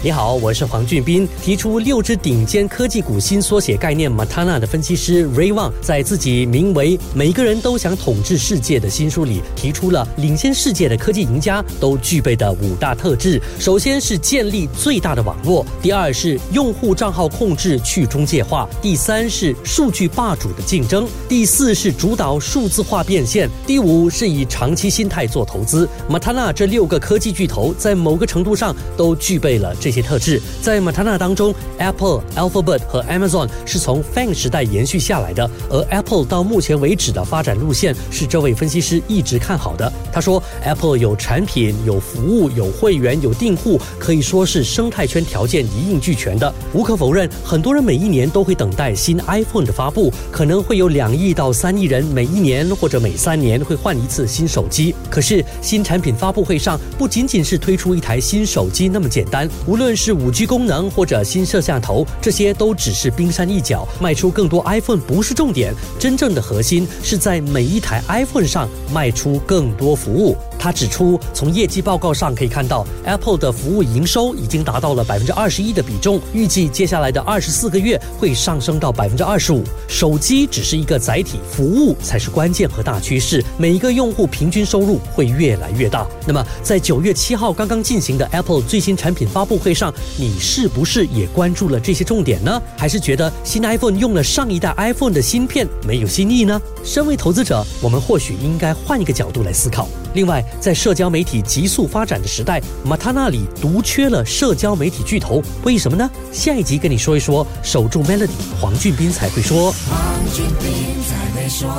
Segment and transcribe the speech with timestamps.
[0.00, 1.28] 你好，我是黄俊斌。
[1.42, 13.42] 提出六只顶尖科技股新缩写概念 Matana 的分析师 Ray Wang，在自己名为《每个人都想统治世界》的新书里，提出了领先世界的科技赢家都具备的五大特质。
[13.58, 25.88] 首先是建立最大的网络，第二是用户账号控制去中介化，第三是数据霸主的竞争，第四是主导数字化变现，第五是以长期心态做投资。
[26.08, 29.87] Matana 这六个科技巨头在某个程度上都具备了这。
[29.88, 39.90] 这些特质在 Matana 当中，Apple、Alphabet 和 Amazon 是从 FANG 时代延续下来的，而 Apple 到目前为止的发展路线是这位分析师一直看好的。
[40.12, 46.54] 他说，Apple 有产品、有服务、有会员、有订户，可以说是生态圈条件一应俱全的。
[46.74, 54.94] 无可否认，很多人每一年都会等待新 iPhone 的发布，可能会有两亿到三亿人每一年或者每三年会换一次新手机。
[55.08, 63.86] 可是新产品发布会上不仅仅是推出一台新手机那么简单，无论是五 G 功能或者新摄像头，这些都只是冰山一角。
[64.00, 70.36] 卖出更多 iPhone 不是重点，真正的核心是在每一台 iPhone 上卖出更多服务。
[70.58, 79.62] 他指出，从业绩报告上可以看到，Apple 的服务营收已经达到了百分之二十一的比重，预计接下来的二十四个月会上升到百分之二十五。
[79.86, 83.42] 手机只是一个载体，服务才是关键和大趋势。
[83.56, 86.06] 每一个用户平均收入会越来越大。
[86.26, 92.60] 那么，在九月七号刚刚进行的 Apple 最新产品发布会上，你是不是也关注了这些重点呢？
[92.76, 96.60] 还是觉得新 iPhone 用了上一代 iPhone 的芯片没有新意呢？
[96.84, 99.88] 身为投资者，我们或许应该换一个角度来思考。
[100.18, 106.10] 另外，在社交媒体急速发展的时代，马塔那里独缺了社交媒体巨头，为什么呢？
[106.32, 108.26] 下一集跟你说一说，守住 Melody，
[108.60, 109.70] 黄俊斌才会说。
[109.88, 110.72] 黄俊斌
[111.06, 111.70] 才会说。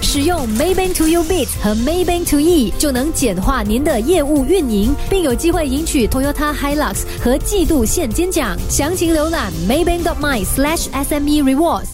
[0.00, 8.56] 使用 Maybank To You Bit 和 Maybank To E 就能简化您的业务运营，并有机会赢取 Toyota Hilux 和季度现金奖。
[8.70, 11.92] 详情浏览 Maybank.my/SME Rewards。